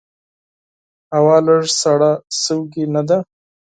هوا 1.15 1.37
لږ 1.45 1.63
سړه 1.81 2.11
سوي 2.43 2.83
نده؟ 2.93 3.17